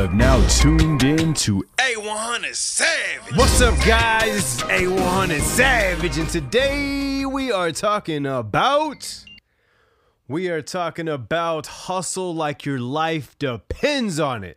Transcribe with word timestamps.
have 0.00 0.14
now 0.14 0.42
tuned 0.48 1.02
in 1.02 1.34
to 1.34 1.62
A100 1.76 2.54
Savage. 2.54 3.36
What's 3.36 3.60
up, 3.60 3.78
guys? 3.84 4.54
It's 4.54 4.62
A100 4.62 5.42
Savage, 5.42 6.16
and 6.16 6.26
today 6.26 7.26
we 7.26 7.52
are 7.52 7.70
talking 7.70 8.24
about. 8.24 9.26
We 10.26 10.48
are 10.48 10.62
talking 10.62 11.06
about 11.06 11.66
hustle 11.66 12.34
like 12.34 12.64
your 12.64 12.80
life 12.80 13.38
depends 13.38 14.18
on 14.18 14.42
it. 14.42 14.56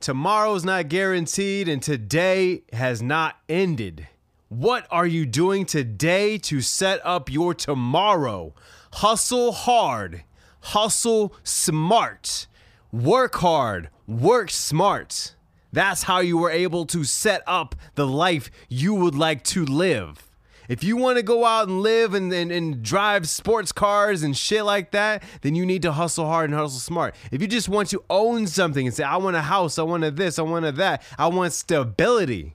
Tomorrow's 0.00 0.64
not 0.64 0.88
guaranteed, 0.88 1.68
and 1.68 1.80
today 1.80 2.64
has 2.72 3.00
not 3.00 3.36
ended. 3.48 4.08
What 4.48 4.88
are 4.90 5.06
you 5.06 5.26
doing 5.26 5.64
today 5.64 6.38
to 6.38 6.60
set 6.60 7.00
up 7.06 7.30
your 7.30 7.54
tomorrow? 7.54 8.52
Hustle 8.94 9.52
hard, 9.52 10.24
hustle 10.60 11.36
smart, 11.44 12.48
work 12.94 13.34
hard, 13.36 13.88
work 14.06 14.50
smart. 14.50 15.34
That's 15.72 16.04
how 16.04 16.20
you 16.20 16.38
were 16.38 16.50
able 16.50 16.86
to 16.86 17.02
set 17.02 17.42
up 17.46 17.74
the 17.96 18.06
life 18.06 18.50
you 18.68 18.94
would 18.94 19.16
like 19.16 19.42
to 19.44 19.64
live. 19.64 20.30
If 20.68 20.84
you 20.84 20.96
want 20.96 21.18
to 21.18 21.22
go 21.22 21.44
out 21.44 21.68
and 21.68 21.80
live 21.80 22.14
and, 22.14 22.32
and, 22.32 22.52
and 22.52 22.82
drive 22.82 23.28
sports 23.28 23.72
cars 23.72 24.22
and 24.22 24.34
shit 24.36 24.64
like 24.64 24.92
that, 24.92 25.24
then 25.42 25.56
you 25.56 25.66
need 25.66 25.82
to 25.82 25.92
hustle 25.92 26.26
hard 26.26 26.48
and 26.48 26.58
hustle 26.58 26.78
smart. 26.78 27.16
If 27.32 27.42
you 27.42 27.48
just 27.48 27.68
want 27.68 27.90
to 27.90 28.02
own 28.08 28.46
something 28.46 28.86
and 28.86 28.94
say, 28.94 29.02
I 29.02 29.16
want 29.16 29.36
a 29.36 29.42
house, 29.42 29.78
I 29.78 29.82
want 29.82 30.04
a 30.04 30.12
this, 30.12 30.38
I 30.38 30.42
want 30.42 30.64
a 30.64 30.72
that, 30.72 31.02
I 31.18 31.26
want 31.26 31.52
stability, 31.52 32.54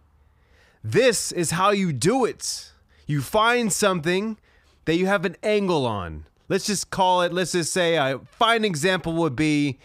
this 0.84 1.34
is 1.34 1.52
how 1.52 1.72
you 1.72 1.92
do 1.92 2.24
it. 2.24 2.72
You 3.06 3.22
find 3.22 3.72
something 3.72 4.38
that 4.86 4.96
you 4.96 5.06
have 5.08 5.26
an 5.26 5.36
angle 5.44 5.86
on. 5.86 6.26
Let's 6.48 6.66
just 6.66 6.90
call 6.90 7.22
it, 7.24 7.34
let's 7.34 7.52
just 7.52 7.74
say 7.74 7.98
uh, 7.98 8.16
a 8.16 8.20
fine 8.32 8.64
example 8.64 9.14
would 9.14 9.36
be 9.36 9.78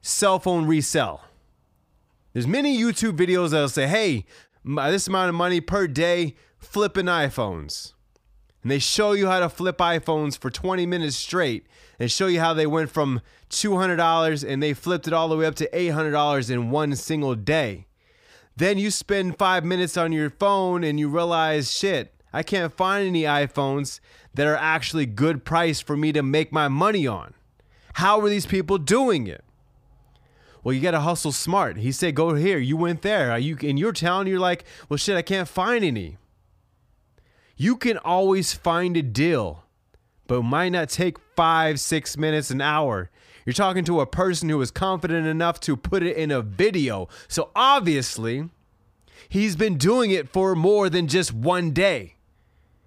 cell 0.00 0.38
phone 0.38 0.66
resell. 0.66 1.22
There's 2.32 2.46
many 2.46 2.78
YouTube 2.78 3.16
videos 3.16 3.50
that'll 3.50 3.68
say, 3.68 3.86
hey, 3.86 4.24
my- 4.62 4.88
uh, 4.88 4.90
this 4.90 5.08
amount 5.08 5.28
of 5.28 5.34
money 5.34 5.60
per 5.60 5.86
day 5.86 6.34
flipping 6.58 7.06
iPhones. 7.06 7.92
And 8.62 8.70
they 8.70 8.78
show 8.78 9.12
you 9.12 9.26
how 9.26 9.40
to 9.40 9.48
flip 9.48 9.78
iPhones 9.78 10.38
for 10.38 10.50
20 10.50 10.84
minutes 10.86 11.16
straight 11.16 11.66
and 11.98 12.10
show 12.10 12.26
you 12.26 12.40
how 12.40 12.52
they 12.52 12.66
went 12.66 12.90
from 12.90 13.20
$200 13.48 14.46
and 14.46 14.62
they 14.62 14.74
flipped 14.74 15.06
it 15.06 15.12
all 15.14 15.28
the 15.28 15.36
way 15.36 15.46
up 15.46 15.54
to 15.56 15.70
$800 15.70 16.50
in 16.50 16.70
one 16.70 16.94
single 16.94 17.34
day. 17.34 17.86
Then 18.56 18.76
you 18.78 18.90
spend 18.90 19.38
five 19.38 19.64
minutes 19.64 19.96
on 19.96 20.12
your 20.12 20.28
phone 20.28 20.84
and 20.84 21.00
you 21.00 21.08
realize, 21.08 21.72
shit, 21.72 22.14
I 22.32 22.42
can't 22.42 22.76
find 22.76 23.08
any 23.08 23.22
iPhones 23.22 24.00
that 24.34 24.46
are 24.46 24.56
actually 24.56 25.06
good 25.06 25.44
price 25.44 25.80
for 25.80 25.96
me 25.96 26.12
to 26.12 26.22
make 26.22 26.52
my 26.52 26.68
money 26.68 27.06
on. 27.06 27.34
How 27.94 28.20
are 28.20 28.28
these 28.28 28.46
people 28.46 28.76
doing 28.78 29.26
it? 29.26 29.42
Well, 30.62 30.74
you 30.74 30.80
got 30.80 30.90
to 30.92 31.00
hustle 31.00 31.32
smart. 31.32 31.78
He 31.78 31.92
said, 31.92 32.14
go 32.14 32.34
here. 32.34 32.58
You 32.58 32.76
went 32.76 33.02
there. 33.02 33.30
Are 33.30 33.38
you 33.38 33.56
in 33.60 33.76
your 33.76 33.92
town? 33.92 34.26
You're 34.26 34.38
like, 34.38 34.64
well, 34.88 34.98
shit, 34.98 35.16
I 35.16 35.22
can't 35.22 35.48
find 35.48 35.84
any. 35.84 36.18
You 37.56 37.76
can 37.76 37.98
always 37.98 38.52
find 38.52 38.96
a 38.96 39.02
deal, 39.02 39.64
but 40.26 40.38
it 40.38 40.42
might 40.42 40.70
not 40.70 40.88
take 40.88 41.18
five, 41.36 41.80
six 41.80 42.16
minutes, 42.16 42.50
an 42.50 42.60
hour. 42.60 43.10
You're 43.44 43.52
talking 43.54 43.84
to 43.84 44.00
a 44.00 44.06
person 44.06 44.48
who 44.48 44.60
is 44.60 44.70
confident 44.70 45.26
enough 45.26 45.60
to 45.60 45.76
put 45.76 46.02
it 46.02 46.16
in 46.16 46.30
a 46.30 46.42
video. 46.42 47.08
So 47.28 47.50
obviously, 47.56 48.48
he's 49.28 49.56
been 49.56 49.76
doing 49.76 50.10
it 50.10 50.28
for 50.28 50.54
more 50.54 50.88
than 50.88 51.06
just 51.06 51.32
one 51.32 51.72
day. 51.72 52.16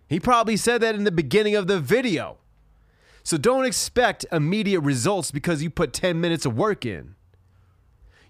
He 0.08 0.20
probably 0.20 0.58
said 0.58 0.82
that 0.82 0.96
in 0.96 1.06
the 1.06 1.12
beginning 1.12 1.56
of 1.56 1.68
the 1.68 1.80
video. 1.80 2.38
So 3.24 3.38
don't 3.38 3.66
expect 3.66 4.26
immediate 4.32 4.82
results 4.82 5.32
because 5.32 5.64
you 5.64 5.70
put 5.70 5.94
10 5.94 6.20
minutes 6.20 6.46
of 6.46 6.58
work 6.58 6.86
in. 6.86 7.16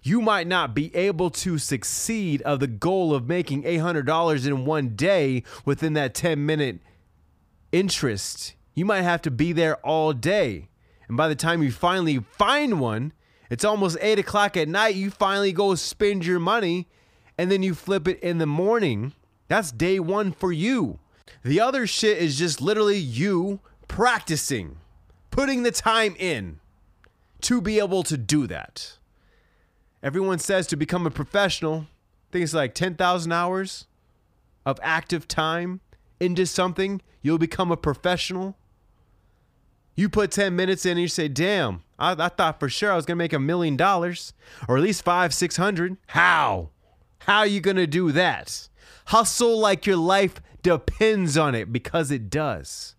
You 0.06 0.20
might 0.20 0.46
not 0.46 0.74
be 0.74 0.94
able 0.94 1.30
to 1.30 1.56
succeed 1.56 2.42
of 2.42 2.60
the 2.60 2.66
goal 2.66 3.14
of 3.14 3.26
making 3.26 3.62
$800 3.62 4.46
in 4.46 4.66
one 4.66 4.90
day 4.90 5.42
within 5.64 5.94
that 5.94 6.14
10 6.14 6.44
minute 6.44 6.80
interest. 7.72 8.54
You 8.74 8.84
might 8.84 9.00
have 9.00 9.22
to 9.22 9.30
be 9.30 9.54
there 9.54 9.76
all 9.76 10.12
day. 10.12 10.68
And 11.08 11.16
by 11.16 11.26
the 11.26 11.34
time 11.34 11.62
you 11.62 11.72
finally 11.72 12.18
find 12.18 12.80
one, 12.80 13.14
it's 13.48 13.64
almost 13.64 13.96
8 13.98 14.18
o'clock 14.18 14.58
at 14.58 14.68
night. 14.68 14.94
You 14.94 15.10
finally 15.10 15.52
go 15.52 15.74
spend 15.74 16.26
your 16.26 16.38
money 16.38 16.86
and 17.38 17.50
then 17.50 17.62
you 17.62 17.74
flip 17.74 18.06
it 18.06 18.20
in 18.20 18.36
the 18.36 18.46
morning. 18.46 19.14
That's 19.48 19.72
day 19.72 19.98
one 19.98 20.32
for 20.32 20.52
you. 20.52 20.98
The 21.42 21.60
other 21.60 21.86
shit 21.86 22.18
is 22.18 22.38
just 22.38 22.60
literally 22.60 22.98
you 22.98 23.60
practicing, 23.88 24.76
putting 25.30 25.62
the 25.62 25.70
time 25.70 26.14
in 26.18 26.60
to 27.40 27.62
be 27.62 27.78
able 27.78 28.02
to 28.02 28.18
do 28.18 28.46
that. 28.48 28.98
Everyone 30.04 30.38
says 30.38 30.66
to 30.66 30.76
become 30.76 31.06
a 31.06 31.10
professional, 31.10 31.86
I 32.28 32.32
think 32.32 32.42
it's 32.42 32.52
like 32.52 32.74
10,000 32.74 33.32
hours 33.32 33.86
of 34.66 34.78
active 34.82 35.26
time 35.26 35.80
into 36.20 36.44
something, 36.44 37.00
you'll 37.22 37.38
become 37.38 37.72
a 37.72 37.76
professional. 37.78 38.54
You 39.94 40.10
put 40.10 40.30
10 40.30 40.54
minutes 40.54 40.84
in 40.84 40.92
and 40.92 41.00
you 41.00 41.08
say, 41.08 41.28
damn, 41.28 41.84
I, 41.98 42.12
I 42.18 42.28
thought 42.28 42.60
for 42.60 42.68
sure 42.68 42.92
I 42.92 42.96
was 42.96 43.06
going 43.06 43.16
to 43.16 43.24
make 43.24 43.32
a 43.32 43.38
million 43.38 43.78
dollars 43.78 44.34
or 44.68 44.76
at 44.76 44.82
least 44.82 45.02
five, 45.02 45.32
600. 45.32 45.96
How? 46.08 46.68
How 47.20 47.38
are 47.38 47.46
you 47.46 47.62
going 47.62 47.78
to 47.78 47.86
do 47.86 48.12
that? 48.12 48.68
Hustle 49.06 49.58
like 49.58 49.86
your 49.86 49.96
life 49.96 50.34
depends 50.62 51.38
on 51.38 51.54
it 51.54 51.72
because 51.72 52.10
it 52.10 52.28
does. 52.28 52.94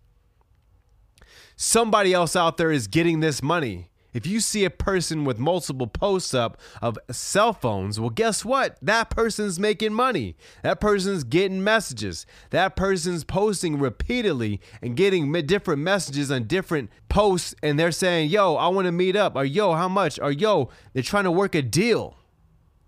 Somebody 1.54 2.12
else 2.12 2.34
out 2.34 2.56
there 2.56 2.72
is 2.72 2.88
getting 2.88 3.20
this 3.20 3.44
money. 3.44 3.90
If 4.16 4.26
you 4.26 4.40
see 4.40 4.64
a 4.64 4.70
person 4.70 5.26
with 5.26 5.38
multiple 5.38 5.86
posts 5.86 6.32
up 6.32 6.58
of 6.80 6.98
cell 7.10 7.52
phones, 7.52 8.00
well, 8.00 8.08
guess 8.08 8.46
what? 8.46 8.78
That 8.80 9.10
person's 9.10 9.60
making 9.60 9.92
money. 9.92 10.38
That 10.62 10.80
person's 10.80 11.22
getting 11.22 11.62
messages. 11.62 12.24
That 12.48 12.76
person's 12.76 13.24
posting 13.24 13.78
repeatedly 13.78 14.62
and 14.80 14.96
getting 14.96 15.30
different 15.42 15.82
messages 15.82 16.30
on 16.30 16.44
different 16.44 16.88
posts, 17.10 17.54
and 17.62 17.78
they're 17.78 17.92
saying, 17.92 18.30
Yo, 18.30 18.54
I 18.54 18.68
want 18.68 18.86
to 18.86 18.92
meet 18.92 19.16
up, 19.16 19.36
or 19.36 19.44
Yo, 19.44 19.74
how 19.74 19.86
much, 19.86 20.18
or 20.18 20.32
Yo, 20.32 20.70
they're 20.94 21.02
trying 21.02 21.24
to 21.24 21.30
work 21.30 21.54
a 21.54 21.60
deal. 21.60 22.16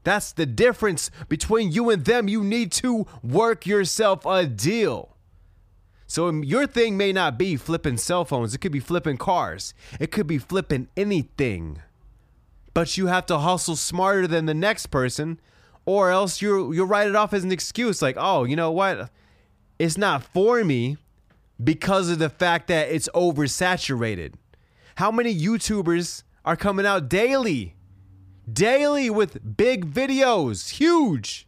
That's 0.05 0.33
the 0.33 0.47
difference 0.47 1.11
between 1.29 1.73
you 1.73 1.91
and 1.91 2.07
them. 2.07 2.29
You 2.29 2.43
need 2.43 2.73
to 2.73 3.07
work 3.23 3.67
yourself 3.67 4.25
a 4.25 4.47
deal. 4.47 5.18
So 6.09 6.31
your 6.31 6.67
thing 6.67 6.97
may 6.97 7.13
not 7.13 7.39
be 7.39 7.57
flipping 7.57 7.99
cell 7.99 8.25
phones. 8.25 8.55
It 8.55 8.59
could 8.59 8.73
be 8.73 8.81
flipping 8.81 9.19
cars. 9.19 9.75
It 10.01 10.11
could 10.11 10.27
be 10.27 10.39
flipping 10.39 10.89
anything. 10.97 11.83
But 12.73 12.97
you 12.97 13.09
have 13.09 13.27
to 13.27 13.39
hustle 13.39 13.77
smarter 13.77 14.27
than 14.27 14.47
the 14.47 14.55
next 14.55 14.87
person, 14.87 15.39
or 15.85 16.11
else 16.11 16.41
you 16.41 16.73
you'll 16.73 16.87
write 16.87 17.09
it 17.09 17.15
off 17.15 17.35
as 17.35 17.45
an 17.45 17.53
excuse. 17.53 18.01
Like, 18.01 18.17
oh, 18.19 18.45
you 18.45 18.57
know 18.57 18.71
what? 18.71 19.11
It's 19.79 19.99
not 19.99 20.23
for 20.23 20.65
me 20.65 20.97
because 21.63 22.09
of 22.09 22.19
the 22.19 22.31
fact 22.31 22.69
that 22.69 22.89
it's 22.89 23.11
oversaturated. 23.15 24.35
How 24.95 25.11
many 25.11 25.39
YouTubers 25.39 26.23
are 26.43 26.57
coming 26.57 26.87
out 26.87 27.11
daily? 27.11 27.75
Daily 28.51 29.11
with 29.11 29.59
big 29.59 29.93
videos, 29.93 30.71
huge 30.71 31.47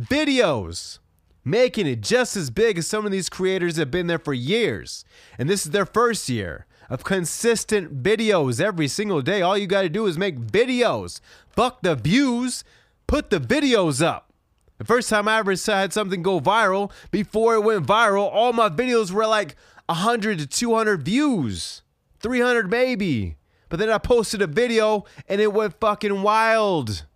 videos 0.00 1.00
making 1.44 1.86
it 1.86 2.00
just 2.00 2.36
as 2.36 2.50
big 2.50 2.78
as 2.78 2.86
some 2.86 3.04
of 3.04 3.12
these 3.12 3.28
creators 3.28 3.76
have 3.76 3.90
been 3.90 4.06
there 4.06 4.18
for 4.18 4.34
years. 4.34 5.04
And 5.38 5.48
this 5.48 5.64
is 5.64 5.72
their 5.72 5.86
first 5.86 6.28
year 6.28 6.66
of 6.88 7.04
consistent 7.04 8.02
videos 8.02 8.60
every 8.60 8.88
single 8.88 9.22
day. 9.22 9.42
All 9.42 9.56
you 9.56 9.66
got 9.66 9.82
to 9.82 9.88
do 9.88 10.06
is 10.06 10.18
make 10.18 10.38
videos. 10.38 11.20
Fuck 11.48 11.82
the 11.82 11.94
views, 11.94 12.64
put 13.06 13.30
the 13.30 13.40
videos 13.40 14.04
up. 14.04 14.32
The 14.78 14.84
first 14.84 15.08
time 15.08 15.28
I 15.28 15.38
ever 15.38 15.52
had 15.52 15.92
something 15.92 16.22
go 16.22 16.40
viral, 16.40 16.90
before 17.10 17.54
it 17.54 17.62
went 17.62 17.86
viral, 17.86 18.28
all 18.32 18.52
my 18.52 18.68
videos 18.68 19.12
were 19.12 19.26
like 19.26 19.54
100 19.86 20.40
to 20.40 20.46
200 20.46 21.02
views, 21.04 21.82
300 22.20 22.70
maybe. 22.70 23.36
But 23.68 23.78
then 23.78 23.90
I 23.90 23.98
posted 23.98 24.42
a 24.42 24.46
video 24.46 25.04
and 25.28 25.40
it 25.40 25.52
went 25.52 25.78
fucking 25.80 26.22
wild 26.22 27.06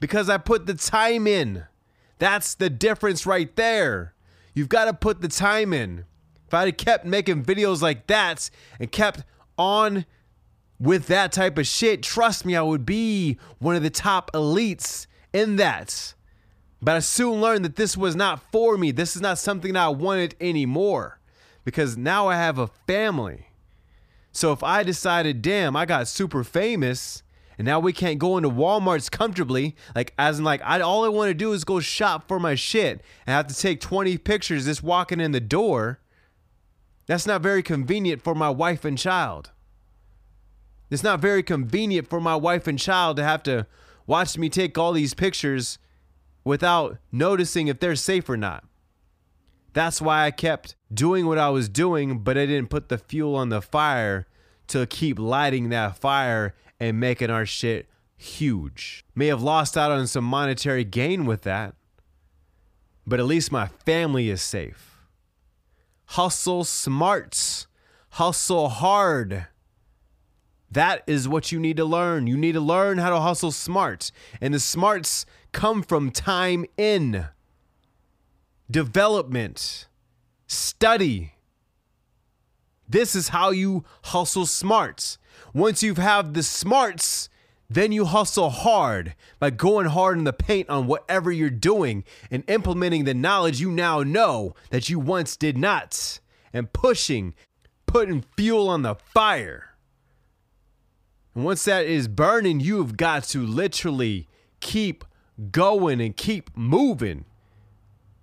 because 0.00 0.28
I 0.28 0.38
put 0.38 0.66
the 0.66 0.74
time 0.74 1.26
in. 1.26 1.64
That's 2.18 2.54
the 2.54 2.70
difference 2.70 3.26
right 3.26 3.54
there. 3.56 4.14
You've 4.54 4.68
got 4.68 4.86
to 4.86 4.94
put 4.94 5.20
the 5.20 5.28
time 5.28 5.72
in. 5.72 6.04
If 6.46 6.54
I 6.54 6.64
had 6.64 6.78
kept 6.78 7.04
making 7.04 7.44
videos 7.44 7.82
like 7.82 8.06
that 8.06 8.50
and 8.80 8.90
kept 8.90 9.22
on 9.56 10.06
with 10.80 11.06
that 11.08 11.32
type 11.32 11.58
of 11.58 11.66
shit, 11.66 12.02
trust 12.02 12.44
me, 12.44 12.56
I 12.56 12.62
would 12.62 12.86
be 12.86 13.38
one 13.58 13.76
of 13.76 13.82
the 13.82 13.90
top 13.90 14.32
elites 14.32 15.06
in 15.32 15.56
that. 15.56 16.14
But 16.80 16.96
I 16.96 17.00
soon 17.00 17.40
learned 17.40 17.64
that 17.64 17.76
this 17.76 17.96
was 17.96 18.16
not 18.16 18.40
for 18.50 18.78
me. 18.78 18.92
This 18.92 19.16
is 19.16 19.22
not 19.22 19.38
something 19.38 19.76
I 19.76 19.88
wanted 19.88 20.36
anymore 20.40 21.18
because 21.64 21.96
now 21.96 22.28
I 22.28 22.36
have 22.36 22.58
a 22.58 22.68
family. 22.86 23.48
So 24.32 24.52
if 24.52 24.62
I 24.62 24.84
decided, 24.84 25.42
damn, 25.42 25.76
I 25.76 25.84
got 25.84 26.08
super 26.08 26.44
famous 26.44 27.22
and 27.58 27.66
now 27.66 27.80
we 27.80 27.92
can't 27.92 28.20
go 28.20 28.36
into 28.36 28.48
Walmart's 28.48 29.10
comfortably, 29.10 29.74
like 29.94 30.14
as 30.16 30.38
in 30.38 30.44
like 30.44 30.62
I 30.64 30.80
all 30.80 31.04
I 31.04 31.08
want 31.08 31.28
to 31.28 31.34
do 31.34 31.52
is 31.52 31.64
go 31.64 31.80
shop 31.80 32.28
for 32.28 32.38
my 32.38 32.54
shit 32.54 33.02
and 33.26 33.34
have 33.34 33.48
to 33.48 33.56
take 33.56 33.80
20 33.80 34.16
pictures 34.18 34.66
just 34.66 34.82
walking 34.82 35.20
in 35.20 35.32
the 35.32 35.40
door. 35.40 35.98
That's 37.06 37.26
not 37.26 37.42
very 37.42 37.62
convenient 37.62 38.22
for 38.22 38.34
my 38.34 38.48
wife 38.48 38.84
and 38.84 38.96
child. 38.96 39.50
It's 40.88 41.02
not 41.02 41.20
very 41.20 41.42
convenient 41.42 42.08
for 42.08 42.20
my 42.20 42.36
wife 42.36 42.66
and 42.66 42.78
child 42.78 43.16
to 43.16 43.24
have 43.24 43.42
to 43.42 43.66
watch 44.06 44.38
me 44.38 44.48
take 44.48 44.78
all 44.78 44.92
these 44.92 45.12
pictures 45.12 45.78
without 46.44 46.98
noticing 47.10 47.66
if 47.66 47.80
they're 47.80 47.96
safe 47.96 48.28
or 48.28 48.36
not. 48.36 48.64
That's 49.72 50.00
why 50.00 50.24
I 50.24 50.30
kept 50.30 50.76
doing 50.92 51.26
what 51.26 51.38
I 51.38 51.50
was 51.50 51.68
doing, 51.68 52.20
but 52.20 52.38
I 52.38 52.46
didn't 52.46 52.70
put 52.70 52.88
the 52.88 52.98
fuel 52.98 53.36
on 53.36 53.48
the 53.48 53.60
fire 53.60 54.26
to 54.68 54.86
keep 54.86 55.18
lighting 55.18 55.68
that 55.70 55.98
fire 55.98 56.54
and 56.80 57.00
making 57.00 57.30
our 57.30 57.46
shit 57.46 57.88
huge. 58.16 59.04
May 59.14 59.26
have 59.28 59.42
lost 59.42 59.76
out 59.76 59.90
on 59.90 60.06
some 60.06 60.24
monetary 60.24 60.84
gain 60.84 61.24
with 61.24 61.42
that, 61.42 61.74
but 63.06 63.20
at 63.20 63.26
least 63.26 63.52
my 63.52 63.66
family 63.66 64.28
is 64.28 64.42
safe. 64.42 65.02
Hustle 66.06 66.64
smarts, 66.64 67.66
hustle 68.10 68.68
hard. 68.68 69.46
That 70.70 71.02
is 71.06 71.28
what 71.28 71.50
you 71.50 71.58
need 71.58 71.76
to 71.78 71.84
learn. 71.84 72.26
You 72.26 72.36
need 72.36 72.52
to 72.52 72.60
learn 72.60 72.98
how 72.98 73.10
to 73.10 73.20
hustle 73.20 73.52
smart. 73.52 74.10
And 74.40 74.52
the 74.52 74.60
smarts 74.60 75.24
come 75.52 75.82
from 75.82 76.10
time 76.10 76.66
in, 76.76 77.26
development, 78.70 79.86
study. 80.46 81.32
This 82.86 83.14
is 83.14 83.28
how 83.28 83.50
you 83.50 83.84
hustle 84.04 84.46
smarts. 84.46 85.18
Once 85.54 85.82
you 85.82 85.94
have 85.94 86.34
the 86.34 86.42
smarts, 86.42 87.28
then 87.70 87.92
you 87.92 88.04
hustle 88.06 88.50
hard 88.50 89.14
by 89.38 89.50
going 89.50 89.86
hard 89.86 90.18
in 90.18 90.24
the 90.24 90.32
paint 90.32 90.68
on 90.70 90.86
whatever 90.86 91.30
you're 91.30 91.50
doing 91.50 92.04
and 92.30 92.48
implementing 92.48 93.04
the 93.04 93.14
knowledge 93.14 93.60
you 93.60 93.70
now 93.70 94.02
know 94.02 94.54
that 94.70 94.88
you 94.88 94.98
once 94.98 95.36
did 95.36 95.56
not 95.58 96.20
and 96.52 96.72
pushing, 96.72 97.34
putting 97.86 98.24
fuel 98.36 98.68
on 98.68 98.82
the 98.82 98.94
fire. 98.94 99.74
And 101.34 101.44
once 101.44 101.64
that 101.64 101.84
is 101.84 102.08
burning, 102.08 102.60
you've 102.60 102.96
got 102.96 103.24
to 103.24 103.46
literally 103.46 104.28
keep 104.60 105.04
going 105.50 106.00
and 106.00 106.16
keep 106.16 106.50
moving. 106.56 107.26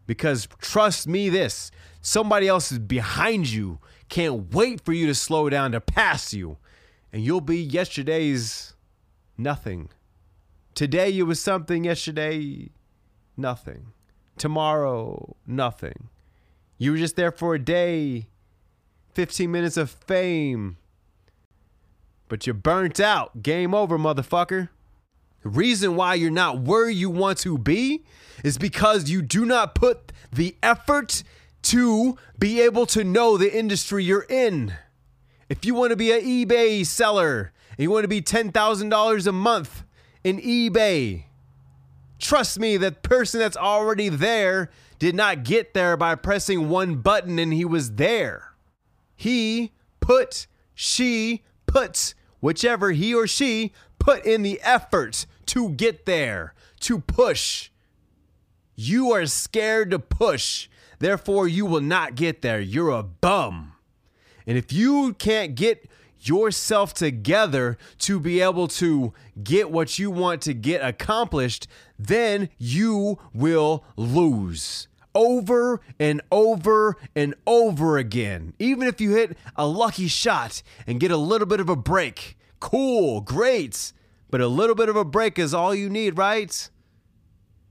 Because 0.07 0.47
trust 0.59 1.07
me, 1.07 1.29
this 1.29 1.71
somebody 2.01 2.47
else 2.47 2.71
is 2.71 2.79
behind 2.79 3.49
you, 3.49 3.79
can't 4.09 4.53
wait 4.53 4.81
for 4.83 4.93
you 4.93 5.07
to 5.07 5.15
slow 5.15 5.49
down 5.49 5.71
to 5.71 5.81
pass 5.81 6.33
you, 6.33 6.57
and 7.15 7.23
you'll 7.23 7.39
be 7.39 7.57
yesterday's 7.57 8.73
nothing. 9.37 9.87
Today 10.73 11.07
you 11.07 11.25
was 11.25 11.39
something, 11.39 11.85
yesterday, 11.85 12.71
nothing. 13.37 13.93
Tomorrow, 14.37 15.37
nothing. 15.47 16.09
You 16.77 16.91
were 16.91 16.97
just 16.97 17.15
there 17.15 17.31
for 17.31 17.55
a 17.55 17.59
day, 17.59 18.27
15 19.13 19.49
minutes 19.49 19.77
of 19.77 19.89
fame, 19.91 20.75
but 22.27 22.45
you're 22.45 22.53
burnt 22.53 22.99
out. 22.99 23.41
Game 23.41 23.73
over, 23.73 23.97
motherfucker. 23.97 24.67
The 25.41 25.49
reason 25.49 25.95
why 25.95 26.15
you're 26.15 26.29
not 26.29 26.59
where 26.59 26.89
you 26.89 27.09
want 27.09 27.37
to 27.39 27.57
be 27.57 28.03
is 28.43 28.57
because 28.57 29.09
you 29.09 29.21
do 29.21 29.45
not 29.45 29.73
put 29.73 30.11
the 30.33 30.57
effort 30.61 31.23
to 31.61 32.17
be 32.37 32.59
able 32.59 32.85
to 32.87 33.05
know 33.05 33.37
the 33.37 33.57
industry 33.57 34.03
you're 34.03 34.27
in. 34.27 34.73
If 35.47 35.63
you 35.63 35.75
want 35.75 35.91
to 35.91 35.95
be 35.95 36.11
an 36.11 36.21
eBay 36.21 36.85
seller 36.85 37.53
and 37.69 37.79
you 37.79 37.91
want 37.91 38.03
to 38.03 38.07
be 38.07 38.21
$10,000 38.21 39.27
a 39.27 39.31
month 39.31 39.83
in 40.23 40.39
eBay, 40.39 41.25
trust 42.17 42.59
me, 42.59 42.77
that 42.77 43.03
person 43.03 43.39
that's 43.39 43.57
already 43.57 44.09
there 44.09 44.71
did 44.97 45.13
not 45.13 45.43
get 45.43 45.75
there 45.75 45.95
by 45.97 46.15
pressing 46.15 46.69
one 46.69 46.95
button 46.95 47.37
and 47.37 47.53
he 47.53 47.63
was 47.63 47.93
there. 47.93 48.55
He 49.15 49.71
put, 49.99 50.47
she 50.73 51.43
put, 51.67 52.15
whichever 52.39 52.91
he 52.91 53.13
or 53.13 53.27
she 53.27 53.71
put 53.99 54.25
in 54.25 54.41
the 54.41 54.59
effort 54.63 55.27
to 55.47 55.69
get 55.69 56.07
there, 56.07 56.55
to 56.79 56.99
push. 56.99 57.69
You 58.75 59.11
are 59.11 59.27
scared 59.27 59.91
to 59.91 59.99
push, 59.99 60.69
therefore, 60.97 61.47
you 61.47 61.67
will 61.67 61.81
not 61.81 62.15
get 62.15 62.41
there. 62.41 62.59
You're 62.59 62.89
a 62.89 63.03
bum. 63.03 63.74
And 64.47 64.57
if 64.57 64.71
you 64.71 65.13
can't 65.13 65.55
get 65.55 65.89
yourself 66.19 66.93
together 66.93 67.77
to 67.99 68.19
be 68.19 68.41
able 68.41 68.67
to 68.67 69.13
get 69.43 69.69
what 69.69 69.99
you 69.99 70.09
want 70.09 70.41
to 70.43 70.53
get 70.53 70.81
accomplished, 70.81 71.67
then 71.97 72.49
you 72.57 73.19
will 73.33 73.83
lose 73.95 74.87
over 75.13 75.79
and 75.99 76.21
over 76.31 76.97
and 77.15 77.33
over 77.47 77.97
again. 77.97 78.53
Even 78.59 78.87
if 78.87 78.99
you 78.99 79.11
hit 79.11 79.37
a 79.55 79.65
lucky 79.65 80.07
shot 80.07 80.61
and 80.85 80.99
get 80.99 81.11
a 81.11 81.17
little 81.17 81.47
bit 81.47 81.59
of 81.59 81.69
a 81.69 81.75
break, 81.75 82.37
cool, 82.59 83.21
great. 83.21 83.93
But 84.29 84.41
a 84.41 84.47
little 84.47 84.75
bit 84.75 84.89
of 84.89 84.95
a 84.95 85.05
break 85.05 85.39
is 85.39 85.53
all 85.53 85.73
you 85.73 85.89
need, 85.89 86.17
right? 86.17 86.69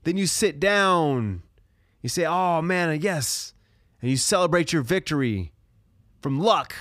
Then 0.03 0.17
you 0.17 0.25
sit 0.25 0.59
down. 0.59 1.43
You 2.01 2.09
say, 2.09 2.25
oh 2.25 2.61
man, 2.61 2.99
yes. 3.01 3.53
And 4.01 4.09
you 4.09 4.17
celebrate 4.17 4.73
your 4.73 4.81
victory 4.81 5.51
from 6.25 6.39
luck. 6.39 6.73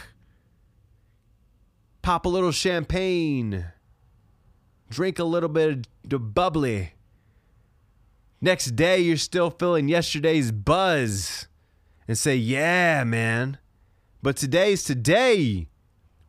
Pop 2.00 2.24
a 2.24 2.30
little 2.30 2.50
champagne. 2.50 3.66
Drink 4.88 5.18
a 5.18 5.24
little 5.24 5.50
bit 5.50 5.86
of 6.10 6.34
bubbly. 6.34 6.94
Next 8.40 8.74
day, 8.74 9.00
you're 9.00 9.18
still 9.18 9.50
feeling 9.50 9.86
yesterday's 9.86 10.50
buzz 10.50 11.46
and 12.08 12.16
say, 12.16 12.36
yeah, 12.36 13.04
man. 13.04 13.58
But 14.22 14.38
today's 14.38 14.82
today. 14.82 15.68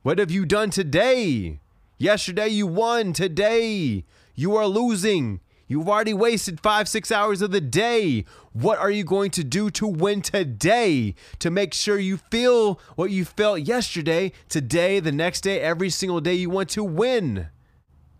What 0.01 0.19
have 0.19 0.29
you 0.29 0.45
done 0.45 0.69
today? 0.69 1.62
Yesterday, 1.97 2.50
you 2.50 2.67
won. 2.67 3.13
Today, 3.13 4.03
you 4.35 4.57
are 4.57 4.67
losing. 4.67 5.39
You've 5.67 5.89
already 5.89 6.13
wasted 6.13 6.59
five, 6.62 6.88
six 6.88 7.12
hours 7.12 7.41
of 7.41 7.50
the 7.50 7.62
day. 7.62 8.25
What 8.53 8.77
are 8.77 8.91
you 8.91 9.03
going 9.03 9.31
to 9.31 9.44
do 9.44 9.71
to 9.71 9.88
win 9.88 10.21
today 10.21 11.15
to 11.39 11.50
make 11.50 11.73
sure 11.73 11.97
you 11.97 12.17
feel 12.17 12.79
what 12.95 13.09
you 13.09 13.25
felt 13.25 13.62
yesterday, 13.62 14.31
today, 14.47 15.00
the 15.00 15.12
next 15.12 15.41
day, 15.41 15.59
every 15.59 15.89
single 15.89 16.21
day 16.21 16.35
you 16.35 16.51
want 16.51 16.69
to 16.71 16.83
win? 16.83 17.47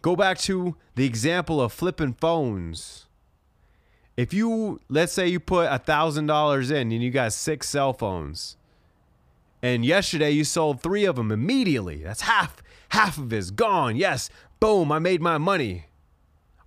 Go 0.02 0.16
back 0.16 0.40
to 0.40 0.76
the 0.96 1.06
example 1.06 1.62
of 1.62 1.72
flipping 1.72 2.14
phones. 2.14 3.06
If 4.18 4.34
you, 4.34 4.80
let's 4.90 5.14
say 5.14 5.28
you 5.28 5.40
put 5.40 5.68
a 5.68 5.80
$1,000 5.80 6.72
in 6.72 6.92
and 6.92 7.04
you 7.04 7.12
got 7.12 7.34
six 7.34 7.70
cell 7.70 7.94
phones, 7.94 8.58
and 9.62 9.86
yesterday 9.86 10.32
you 10.32 10.46
sold 10.46 10.82
three 10.82 11.06
of 11.06 11.16
them 11.16 11.32
immediately, 11.32 11.98
that's 11.98 12.22
half, 12.22 12.64
half 12.90 13.18
of 13.18 13.32
it's 13.34 13.52
gone. 13.52 13.98
Yes, 13.98 14.30
boom, 14.60 14.92
I 14.92 15.00
made 15.00 15.22
my 15.22 15.38
money. 15.38 15.86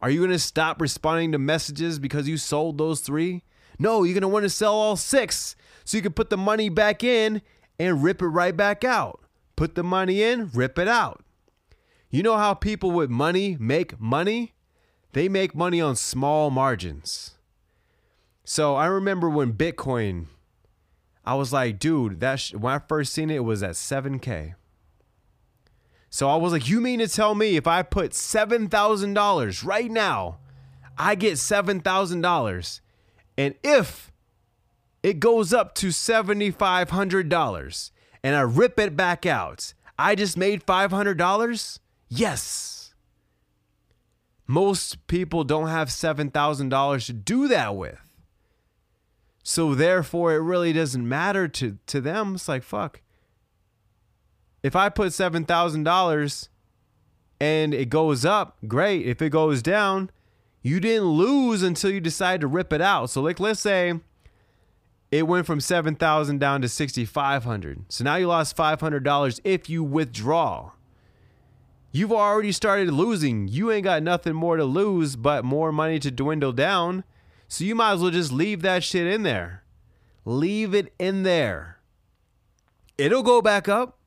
Are 0.00 0.11
you 0.11 0.21
going 0.21 0.31
to 0.31 0.38
stop 0.38 0.81
responding 0.81 1.33
to 1.33 1.38
messages 1.38 1.99
because 1.99 2.28
you 2.28 2.37
sold 2.37 2.78
those 2.78 3.00
three? 3.00 3.43
No, 3.78 4.02
you're 4.02 4.14
going 4.14 4.23
to 4.23 4.28
want 4.28 4.45
to 4.45 4.50
sell 4.50 4.75
all 4.75 4.97
six 4.97 5.57
so 5.85 5.97
you 5.97 6.02
can 6.02 6.12
put 6.12 6.31
the 6.31 6.37
money 6.37 6.69
back 6.69 7.02
in 7.02 7.43
and 7.78 8.02
rip 8.02 8.23
it 8.23 8.26
right 8.26 8.57
back 8.57 8.85
out. 8.85 9.21
Put 9.57 9.75
the 9.75 9.83
money 9.83 10.23
in, 10.23 10.50
rip 10.55 10.78
it 10.78 10.88
out. 10.88 11.25
You 12.11 12.23
know 12.23 12.37
how 12.37 12.55
people 12.55 12.90
with 12.90 13.11
money 13.11 13.57
make 13.59 14.00
money? 14.00 14.55
They 15.12 15.28
make 15.28 15.55
money 15.55 15.81
on 15.81 15.97
small 15.97 16.50
margins. 16.50 17.35
So 18.45 18.76
I 18.76 18.87
remember 18.87 19.28
when 19.28 19.52
Bitcoin, 19.52 20.26
I 21.25 21.35
was 21.35 21.52
like, 21.52 21.78
dude, 21.78 22.21
that 22.21 22.37
sh- 22.40 22.55
when 22.55 22.73
I 22.73 22.78
first 22.78 23.12
seen 23.12 23.31
it, 23.31 23.37
it 23.37 23.45
was 23.45 23.62
at 23.62 23.73
7K. 23.73 24.55
So 26.11 26.29
I 26.29 26.37
was 26.37 26.53
like, 26.53 26.69
you 26.69 26.81
mean 26.81 27.00
to 27.00 27.09
tell 27.09 27.35
me 27.35 27.57
if 27.57 27.67
I 27.67 27.83
put 27.83 28.12
$7,000 28.12 29.65
right 29.65 29.91
now, 29.91 30.38
I 30.97 31.15
get 31.15 31.35
$7,000. 31.35 32.81
And 33.37 33.55
if 33.62 34.12
it 35.03 35.21
goes 35.21 35.53
up 35.53 35.75
to 35.77 35.88
$7,500 35.88 37.91
and 38.25 38.37
I 38.37 38.41
rip 38.41 38.79
it 38.79 38.97
back 38.97 39.27
out, 39.27 39.75
I 39.99 40.15
just 40.15 40.37
made 40.37 40.65
$500? 40.65 41.79
Yes. 42.09 42.95
Most 44.47 45.07
people 45.09 45.45
don't 45.45 45.69
have 45.69 45.88
$7,000 45.88 47.07
to 47.07 47.12
do 47.12 47.49
that 47.49 47.77
with. 47.77 47.99
So 49.43 49.75
therefore, 49.75 50.35
it 50.35 50.38
really 50.38 50.73
doesn't 50.73 51.07
matter 51.07 51.49
to, 51.49 51.79
to 51.87 52.00
them. 52.00 52.35
It's 52.35 52.49
like, 52.49 52.62
fuck 52.62 53.03
if 54.62 54.77
I 54.77 54.88
put 54.88 55.12
seven 55.12 55.45
thousand 55.45 55.85
dollars 55.85 56.49
and 57.41 57.73
it 57.73 57.88
goes 57.88 58.25
up, 58.25 58.57
great. 58.67 59.07
If 59.07 59.23
it 59.23 59.31
goes 59.31 59.62
down, 59.62 60.11
you 60.62 60.81
didn't 60.81 61.09
lose 61.09 61.62
until 61.62 61.91
you 61.91 62.00
decide 62.00 62.41
to 62.41 62.47
rip 62.47 62.73
it 62.73 62.81
out. 62.81 63.11
So 63.11 63.21
like 63.23 63.38
let's 63.38 63.61
say 63.61 64.00
it 65.11 65.27
went 65.27 65.47
from 65.47 65.61
7,000 65.61 66.38
down 66.38 66.61
to 66.61 66.69
6,500. 66.69 67.85
So 67.88 68.05
now 68.05 68.17
you 68.17 68.27
lost 68.27 68.57
$500 68.57 69.41
if 69.43 69.71
you 69.71 69.83
withdraw. 69.83 70.73
You've 71.91 72.12
already 72.12 72.53
started 72.53 72.93
losing. 72.93 73.49
You 73.49 73.71
ain't 73.71 73.85
got 73.85 74.03
nothing 74.03 74.35
more 74.35 74.59
to 74.59 74.65
lose 74.65 75.17
but 75.17 75.45
more 75.45 75.73
money 75.73 75.99
to 76.00 76.11
dwindle 76.11 76.53
down. 76.53 77.05
So 77.49 77.65
you 77.65 77.75
might 77.75 77.93
as 77.93 78.00
well 78.03 78.11
just 78.11 78.31
leave 78.31 78.61
that 78.62 78.85
shit 78.85 79.07
in 79.07 79.23
there. 79.23 79.65
Leave 80.27 80.75
it 80.75 80.93
in 80.99 81.23
there. 81.23 81.79
It'll 82.99 83.23
go 83.23 83.41
back 83.41 83.69
up 83.69 83.98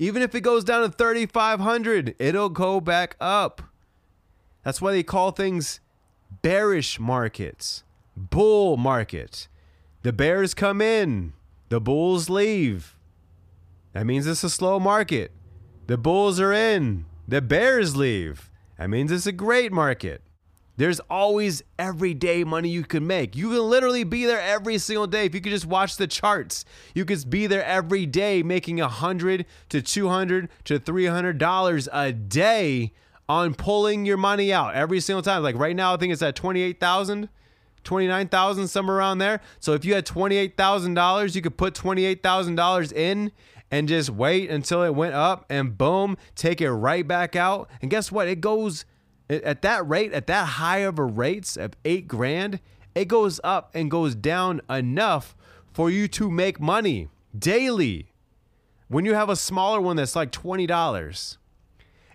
Even 0.00 0.22
if 0.22 0.34
it 0.34 0.40
goes 0.40 0.64
down 0.64 0.80
to 0.80 0.96
3,500, 0.96 2.16
it'll 2.18 2.48
go 2.48 2.80
back 2.80 3.16
up. 3.20 3.60
That's 4.64 4.80
why 4.80 4.92
they 4.92 5.02
call 5.02 5.30
things 5.30 5.80
bearish 6.40 6.98
markets, 6.98 7.84
bull 8.16 8.78
market. 8.78 9.46
The 10.02 10.14
bears 10.14 10.54
come 10.54 10.80
in, 10.80 11.34
the 11.68 11.82
bulls 11.82 12.30
leave. 12.30 12.96
That 13.92 14.06
means 14.06 14.26
it's 14.26 14.42
a 14.42 14.48
slow 14.48 14.80
market. 14.80 15.32
The 15.86 15.98
bulls 15.98 16.40
are 16.40 16.52
in, 16.52 17.04
the 17.28 17.42
bears 17.42 17.94
leave. 17.94 18.50
That 18.78 18.88
means 18.88 19.12
it's 19.12 19.26
a 19.26 19.32
great 19.32 19.70
market. 19.70 20.22
There's 20.80 20.98
always 21.10 21.62
everyday 21.78 22.42
money 22.42 22.70
you 22.70 22.84
can 22.84 23.06
make. 23.06 23.36
You 23.36 23.50
can 23.50 23.58
literally 23.58 24.02
be 24.02 24.24
there 24.24 24.40
every 24.40 24.78
single 24.78 25.06
day. 25.06 25.26
If 25.26 25.34
you 25.34 25.42
could 25.42 25.52
just 25.52 25.66
watch 25.66 25.98
the 25.98 26.06
charts, 26.06 26.64
you 26.94 27.04
could 27.04 27.28
be 27.28 27.46
there 27.46 27.62
every 27.62 28.06
day 28.06 28.42
making 28.42 28.80
a 28.80 28.88
hundred 28.88 29.44
to 29.68 29.82
two 29.82 30.08
hundred 30.08 30.48
to 30.64 30.78
three 30.78 31.04
hundred 31.04 31.36
dollars 31.36 31.86
a 31.92 32.12
day 32.14 32.94
on 33.28 33.52
pulling 33.52 34.06
your 34.06 34.16
money 34.16 34.54
out 34.54 34.74
every 34.74 35.00
single 35.00 35.20
time. 35.20 35.42
Like 35.42 35.54
right 35.56 35.76
now, 35.76 35.92
I 35.92 35.98
think 35.98 36.14
it's 36.14 36.22
at 36.22 36.34
twenty 36.34 36.62
eight 36.62 36.80
thousand. 36.80 37.28
29,000 37.82 38.68
somewhere 38.68 38.98
around 38.98 39.18
there. 39.18 39.40
So 39.58 39.72
if 39.72 39.86
you 39.86 39.94
had 39.94 40.04
$28,000, 40.04 41.34
you 41.34 41.40
could 41.40 41.56
put 41.56 41.72
$28,000 41.72 42.92
in 42.92 43.32
and 43.70 43.88
just 43.88 44.10
wait 44.10 44.50
until 44.50 44.82
it 44.82 44.94
went 44.94 45.14
up 45.14 45.46
and 45.48 45.78
boom, 45.78 46.18
take 46.34 46.60
it 46.60 46.70
right 46.70 47.08
back 47.08 47.36
out. 47.36 47.70
And 47.80 47.90
guess 47.90 48.12
what? 48.12 48.28
It 48.28 48.42
goes 48.42 48.84
at 49.30 49.62
that 49.62 49.88
rate, 49.88 50.12
at 50.12 50.26
that 50.26 50.44
high 50.44 50.78
of 50.78 50.98
a 50.98 51.04
rates 51.04 51.56
of 51.56 51.72
8 51.84 52.08
grand, 52.08 52.60
it 52.94 53.06
goes 53.06 53.40
up 53.44 53.70
and 53.74 53.90
goes 53.90 54.14
down 54.14 54.60
enough 54.68 55.36
for 55.72 55.90
you 55.90 56.08
to 56.08 56.30
make 56.30 56.60
money 56.60 57.08
daily. 57.36 58.08
When 58.88 59.04
you 59.04 59.14
have 59.14 59.28
a 59.28 59.36
smaller 59.36 59.80
one 59.80 59.96
that's 59.96 60.16
like 60.16 60.32
$20 60.32 61.36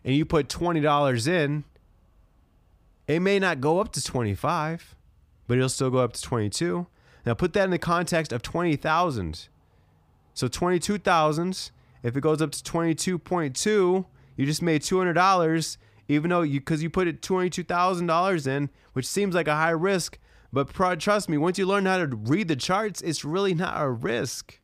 and 0.04 0.16
you 0.16 0.26
put 0.26 0.50
$20 0.50 1.28
in, 1.28 1.64
it 3.08 3.22
may 3.22 3.40
not 3.40 3.62
go 3.62 3.80
up 3.80 3.94
to 3.94 4.04
25 4.04 4.96
but 5.48 5.58
it'll 5.58 5.70
still 5.70 5.90
go 5.90 6.00
up 6.00 6.14
to 6.14 6.22
22. 6.22 6.88
Now 7.26 7.34
put 7.34 7.54
that 7.54 7.66
in 7.66 7.72
the 7.72 7.80
context 7.80 8.32
of 8.32 8.42
20,000. 8.42 9.48
So 10.34 10.48
22,000, 10.48 11.72
if 12.04 12.18
it 12.18 12.22
goes 12.22 12.42
up 12.42 12.52
to 12.52 12.64
22.2, 12.64 14.06
you 14.38 14.46
just 14.46 14.62
made 14.62 14.82
$200 14.82 15.78
even 16.08 16.30
though 16.30 16.42
you 16.42 16.62
cuz 16.62 16.84
you 16.84 16.90
put 16.90 17.08
it 17.08 17.22
$22,000 17.22 18.48
in, 18.48 18.70
which 18.94 19.08
seems 19.08 19.36
like 19.36 19.48
a 19.48 19.56
high 19.56 19.70
risk, 19.70 20.20
but 20.52 20.70
trust 21.00 21.30
me, 21.30 21.38
once 21.38 21.58
you 21.58 21.66
learn 21.66 21.86
how 21.86 21.98
to 21.98 22.08
read 22.08 22.48
the 22.48 22.56
charts, 22.56 23.02
it's 23.02 23.26
really 23.26 23.54
not 23.66 23.82
a 23.82 23.90
risk. 23.90 24.60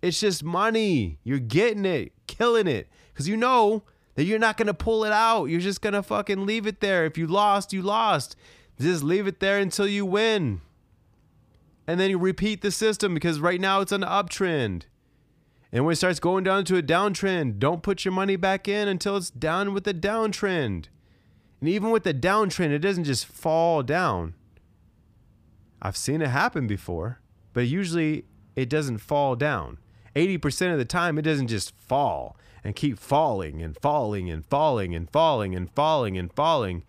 It's 0.00 0.20
just 0.20 0.44
money. 0.44 1.18
You're 1.24 1.38
getting 1.38 1.84
it, 1.84 2.12
killing 2.26 2.66
it 2.66 2.88
cuz 3.14 3.28
you 3.28 3.36
know 3.36 3.82
that 4.14 4.24
you're 4.24 4.38
not 4.40 4.56
to 4.66 4.74
pull 4.74 5.04
it 5.04 5.12
out. 5.12 5.44
You're 5.44 5.60
just 5.60 5.80
to 5.94 6.02
fucking 6.02 6.44
leave 6.44 6.66
it 6.66 6.80
there. 6.80 7.04
If 7.04 7.16
you 7.16 7.28
lost, 7.28 7.72
you 7.72 7.82
lost. 7.82 8.34
Just 8.80 9.04
leave 9.04 9.28
it 9.28 9.38
there 9.38 9.58
until 9.58 9.86
you 9.86 10.04
win. 10.04 10.60
And 11.86 11.98
then 11.98 12.10
you 12.10 12.18
repeat 12.18 12.60
the 12.60 12.70
system 12.70 13.14
because 13.14 13.40
right 13.40 13.60
now 13.60 13.80
it's 13.80 13.92
an 13.92 14.02
uptrend. 14.02 14.82
And 15.72 15.84
when 15.84 15.92
it 15.92 15.96
starts 15.96 16.20
going 16.20 16.44
down 16.44 16.64
to 16.66 16.76
a 16.76 16.82
downtrend, 16.82 17.58
don't 17.58 17.82
put 17.82 18.04
your 18.04 18.12
money 18.12 18.36
back 18.36 18.68
in 18.68 18.88
until 18.88 19.16
it's 19.16 19.30
down 19.30 19.74
with 19.74 19.84
the 19.84 19.92
downtrend. 19.92 20.86
And 21.60 21.68
even 21.68 21.90
with 21.90 22.04
the 22.04 22.14
downtrend, 22.14 22.70
it 22.70 22.78
doesn't 22.78 23.04
just 23.04 23.26
fall 23.26 23.82
down. 23.82 24.34
I've 25.82 25.96
seen 25.96 26.22
it 26.22 26.28
happen 26.28 26.66
before, 26.66 27.20
but 27.52 27.66
usually 27.66 28.24
it 28.56 28.68
doesn't 28.68 28.98
fall 28.98 29.36
down. 29.36 29.78
80% 30.16 30.72
of 30.72 30.78
the 30.78 30.84
time, 30.84 31.18
it 31.18 31.22
doesn't 31.22 31.48
just 31.48 31.76
fall 31.76 32.36
and 32.64 32.74
keep 32.74 32.98
falling 32.98 33.62
and 33.62 33.76
falling 33.78 34.30
and 34.30 34.44
falling 34.46 34.94
and 34.94 35.08
falling 35.10 35.54
and 35.54 35.70
falling 35.70 36.18
and 36.18 36.32
falling 36.32 36.84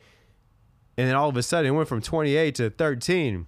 and 0.99 1.07
then 1.07 1.15
all 1.15 1.29
of 1.29 1.37
a 1.37 1.43
sudden 1.43 1.71
it 1.71 1.73
went 1.73 1.87
from 1.87 2.01
28 2.01 2.55
to 2.55 2.69
13. 2.69 3.47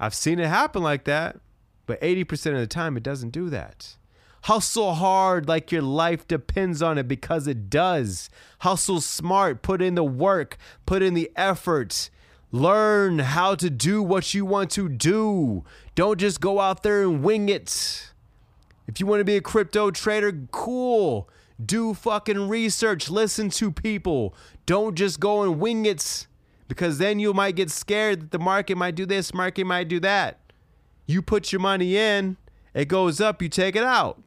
I've 0.00 0.14
seen 0.14 0.38
it 0.38 0.48
happen 0.48 0.82
like 0.82 1.04
that, 1.04 1.38
but 1.84 2.00
80% 2.00 2.54
of 2.54 2.60
the 2.60 2.66
time 2.66 2.96
it 2.96 3.02
doesn't 3.02 3.28
do 3.28 3.50
that. 3.50 3.98
Hustle 4.46 4.94
hard 4.94 5.48
like 5.48 5.72
your 5.72 5.82
life 5.82 6.28
depends 6.28 6.80
on 6.80 6.98
it 6.98 7.08
because 7.08 7.48
it 7.48 7.68
does. 7.68 8.30
Hustle 8.60 9.00
smart, 9.00 9.60
put 9.60 9.82
in 9.82 9.96
the 9.96 10.04
work, 10.04 10.56
put 10.86 11.02
in 11.02 11.14
the 11.14 11.32
effort. 11.34 12.10
Learn 12.52 13.18
how 13.18 13.56
to 13.56 13.68
do 13.68 14.04
what 14.04 14.34
you 14.34 14.46
want 14.46 14.70
to 14.70 14.88
do. 14.88 15.64
Don't 15.96 16.20
just 16.20 16.40
go 16.40 16.60
out 16.60 16.84
there 16.84 17.02
and 17.02 17.24
wing 17.24 17.48
it. 17.48 18.12
If 18.86 19.00
you 19.00 19.06
want 19.06 19.18
to 19.18 19.24
be 19.24 19.34
a 19.34 19.40
crypto 19.40 19.90
trader, 19.90 20.32
cool. 20.52 21.28
Do 21.60 21.92
fucking 21.92 22.48
research, 22.48 23.10
listen 23.10 23.50
to 23.50 23.72
people. 23.72 24.32
Don't 24.64 24.94
just 24.94 25.18
go 25.18 25.42
and 25.42 25.58
wing 25.58 25.86
it 25.86 26.28
because 26.68 26.98
then 26.98 27.18
you 27.18 27.34
might 27.34 27.56
get 27.56 27.72
scared 27.72 28.20
that 28.20 28.30
the 28.30 28.38
market 28.38 28.76
might 28.76 28.94
do 28.94 29.06
this, 29.06 29.34
market 29.34 29.64
might 29.64 29.88
do 29.88 29.98
that. 29.98 30.38
You 31.04 31.20
put 31.20 31.50
your 31.50 31.60
money 31.60 31.96
in, 31.96 32.36
it 32.74 32.86
goes 32.86 33.20
up, 33.20 33.42
you 33.42 33.48
take 33.48 33.74
it 33.74 33.82
out. 33.82 34.22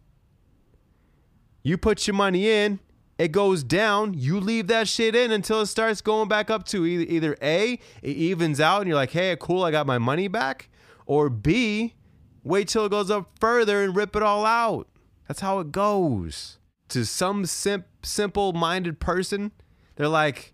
You 1.63 1.77
put 1.77 2.07
your 2.07 2.13
money 2.13 2.49
in, 2.49 2.79
it 3.17 3.33
goes 3.33 3.63
down, 3.63 4.13
you 4.13 4.39
leave 4.39 4.67
that 4.67 4.87
shit 4.87 5.13
in 5.13 5.31
until 5.31 5.61
it 5.61 5.65
starts 5.65 5.99
going 5.99 6.29
back 6.29 6.49
up 6.49 6.65
to 6.67 6.85
either, 6.85 7.03
either 7.03 7.37
A, 7.41 7.73
it 8.01 8.15
evens 8.15 8.61
out 8.61 8.81
and 8.81 8.87
you're 8.87 8.95
like, 8.95 9.11
hey, 9.11 9.35
cool, 9.39 9.63
I 9.63 9.71
got 9.71 9.85
my 9.85 9.97
money 9.97 10.29
back. 10.29 10.69
Or 11.05 11.29
B, 11.29 11.95
wait 12.43 12.69
till 12.69 12.85
it 12.85 12.91
goes 12.91 13.11
up 13.11 13.31
further 13.39 13.83
and 13.83 13.93
rip 13.93 14.15
it 14.15 14.23
all 14.23 14.45
out. 14.45 14.87
That's 15.27 15.41
how 15.41 15.59
it 15.59 15.71
goes. 15.71 16.59
To 16.89 17.05
some 17.05 17.45
sim- 17.45 17.83
simple 18.03 18.53
minded 18.53 19.01
person, 19.01 19.51
they're 19.95 20.07
like, 20.07 20.53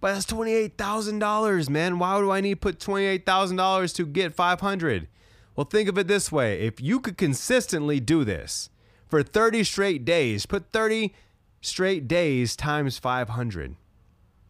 but 0.00 0.14
that's 0.14 0.26
$28,000, 0.26 1.68
man. 1.68 1.98
Why 1.98 2.20
do 2.20 2.30
I 2.30 2.40
need 2.40 2.50
to 2.50 2.56
put 2.56 2.78
$28,000 2.78 3.94
to 3.96 4.06
get 4.06 4.34
500? 4.34 5.08
Well, 5.56 5.64
think 5.64 5.88
of 5.88 5.98
it 5.98 6.06
this 6.06 6.30
way. 6.30 6.60
If 6.60 6.80
you 6.80 7.00
could 7.00 7.16
consistently 7.16 7.98
do 7.98 8.22
this 8.22 8.70
for 9.06 9.22
30 9.22 9.64
straight 9.64 10.04
days, 10.04 10.46
put 10.46 10.72
30 10.72 11.14
straight 11.60 12.06
days 12.08 12.56
times 12.56 12.98
500. 12.98 13.76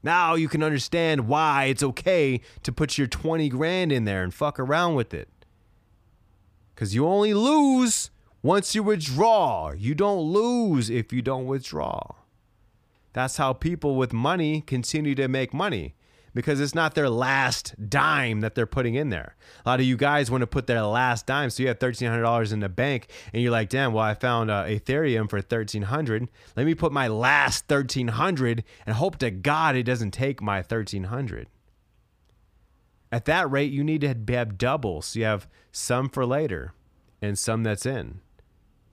Now 0.03 0.35
you 0.35 0.49
can 0.49 0.63
understand 0.63 1.29
why 1.29 1.65
it's 1.65 1.83
okay 1.83 2.41
to 2.63 2.73
put 2.73 2.99
your 2.99 3.07
20 3.07 3.49
grand 3.49 3.91
in 3.91 4.05
there 4.05 4.23
and 4.23 4.35
fuck 4.35 4.61
around 4.61 4.95
with 4.95 5.15
it. 5.15 5.29
Cuz 6.77 6.95
you 6.95 7.07
only 7.07 7.33
lose 7.33 8.11
once 8.43 8.75
you 8.75 8.83
withdraw. 8.83 9.73
You 9.73 9.95
don't 9.95 10.21
lose 10.21 10.91
if 10.91 11.13
you 11.13 11.23
don't 11.23 11.47
withdraw. 11.47 12.01
That's 13.15 13.39
how 13.39 13.53
people 13.55 13.97
with 13.97 14.13
money 14.13 14.61
continue 14.61 15.15
to 15.15 15.29
make 15.29 15.55
money 15.55 15.95
because 16.35 16.61
it's 16.61 16.75
not 16.75 16.95
their 16.95 17.09
last 17.09 17.75
dime 17.89 18.41
that 18.41 18.55
they're 18.55 18.67
putting 18.67 18.95
in 18.95 19.11
there. 19.11 19.37
A 19.65 19.69
lot 19.69 19.81
of 19.81 19.87
you 19.87 19.97
guys 19.97 20.31
want 20.31 20.43
to 20.43 20.47
put 20.47 20.67
their 20.67 20.83
last 20.83 21.27
dime, 21.27 21.51
so 21.51 21.63
you 21.63 21.69
have 21.69 21.79
thirteen 21.79 22.09
hundred 22.09 22.23
dollars 22.23 22.53
in 22.53 22.61
the 22.61 22.69
bank, 22.69 23.09
and 23.33 23.43
you're 23.43 23.53
like, 23.53 23.69
"Damn, 23.69 23.93
well, 23.93 24.05
I 24.05 24.15
found 24.15 24.51
uh, 24.51 24.65
Ethereum 24.65 25.29
for 25.29 25.41
thirteen 25.41 25.83
hundred. 25.83 26.29
Let 26.57 26.67
me 26.67 26.75
put 26.75 26.93
my 26.93 27.09
last 27.09 27.67
thirteen 27.67 28.09
hundred 28.09 28.65
and 28.87 28.97
hope 28.97 29.19
to 29.19 29.31
God 29.31 29.77
it 29.77 29.85
doesn't 29.85 30.13
take 30.13 30.43
my 30.43 30.63
thirteen 30.63 31.05
hundred. 31.05 31.49
At 33.13 33.27
that 33.27 33.51
rate, 33.51 33.73
you 33.73 33.85
need 33.85 34.01
to 34.01 34.09
have 34.09 34.59
double, 34.59 35.01
so 35.03 35.21
you 35.21 35.25
have 35.25 35.47
some 35.71 36.09
for 36.09 36.27
later 36.27 36.73
and 37.23 37.39
some 37.39 37.63
that's 37.63 37.87
in 37.87 38.21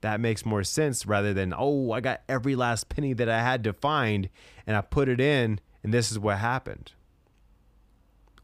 that 0.02 0.20
makes 0.20 0.44
more 0.44 0.62
sense 0.62 1.06
rather 1.06 1.32
than, 1.32 1.54
oh, 1.56 1.92
I 1.92 2.00
got 2.00 2.22
every 2.28 2.54
last 2.54 2.88
penny 2.88 3.14
that 3.14 3.28
I 3.28 3.40
had 3.40 3.64
to 3.64 3.72
find 3.72 4.28
and 4.66 4.76
I 4.76 4.82
put 4.82 5.08
it 5.08 5.20
in 5.20 5.60
and 5.82 5.94
this 5.94 6.12
is 6.12 6.18
what 6.18 6.38
happened. 6.38 6.92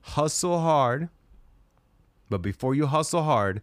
Hustle 0.00 0.60
hard, 0.60 1.08
but 2.30 2.42
before 2.42 2.74
you 2.74 2.86
hustle 2.86 3.22
hard, 3.24 3.62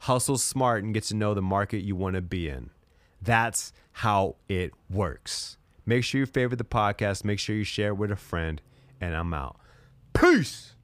hustle 0.00 0.38
smart 0.38 0.82
and 0.82 0.94
get 0.94 1.04
to 1.04 1.14
know 1.14 1.34
the 1.34 1.42
market 1.42 1.78
you 1.78 1.96
want 1.96 2.14
to 2.16 2.22
be 2.22 2.48
in. 2.48 2.70
That's 3.20 3.72
how 3.92 4.36
it 4.48 4.72
works. 4.88 5.58
Make 5.84 6.04
sure 6.04 6.20
you 6.20 6.26
favorite 6.26 6.56
the 6.56 6.64
podcast, 6.64 7.24
make 7.24 7.38
sure 7.38 7.56
you 7.56 7.64
share 7.64 7.88
it 7.88 7.96
with 7.96 8.10
a 8.10 8.16
friend, 8.16 8.62
and 9.00 9.14
I'm 9.14 9.34
out. 9.34 9.56
Peace. 10.12 10.74